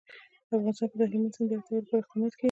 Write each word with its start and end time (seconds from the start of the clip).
افغانستان 0.55 0.87
کې 0.91 0.95
د 0.97 1.01
هلمند 1.09 1.33
سیند 1.35 1.49
د 1.49 1.53
اړتیاوو 1.57 1.81
لپاره 1.83 2.01
اقدامات 2.01 2.29
کېږي. 2.33 2.37